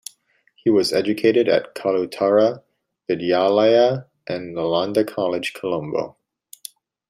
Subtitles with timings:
[0.55, 2.63] He was educated at Kalutara
[3.07, 6.17] Vidyalaya and Nalanda College Colombo.